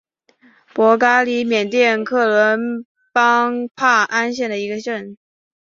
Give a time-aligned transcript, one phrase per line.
[0.73, 5.15] 博嘎里缅甸克伦邦帕安县的一个镇。